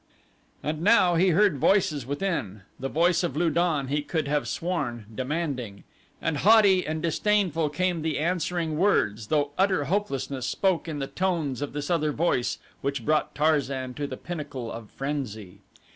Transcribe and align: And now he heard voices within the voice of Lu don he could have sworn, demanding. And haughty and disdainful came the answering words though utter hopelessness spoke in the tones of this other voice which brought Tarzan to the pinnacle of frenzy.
And 0.63 0.81
now 0.81 1.13
he 1.13 1.27
heard 1.29 1.59
voices 1.59 2.07
within 2.07 2.63
the 2.79 2.89
voice 2.89 3.21
of 3.21 3.37
Lu 3.37 3.51
don 3.51 3.87
he 3.87 4.01
could 4.01 4.27
have 4.27 4.47
sworn, 4.47 5.05
demanding. 5.13 5.83
And 6.19 6.37
haughty 6.37 6.87
and 6.87 7.03
disdainful 7.03 7.69
came 7.69 8.01
the 8.01 8.17
answering 8.17 8.79
words 8.79 9.27
though 9.27 9.51
utter 9.59 9.83
hopelessness 9.83 10.47
spoke 10.47 10.87
in 10.87 10.97
the 10.97 11.05
tones 11.05 11.61
of 11.61 11.73
this 11.73 11.91
other 11.91 12.11
voice 12.11 12.57
which 12.81 13.05
brought 13.05 13.35
Tarzan 13.35 13.93
to 13.93 14.07
the 14.07 14.17
pinnacle 14.17 14.71
of 14.71 14.89
frenzy. 14.89 15.59